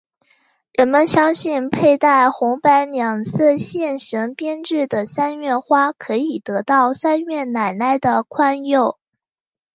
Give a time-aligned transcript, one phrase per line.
[0.71, 8.97] 人们相信佩戴红白两色线绳编织的三月花可以得到三月奶奶的宽宥。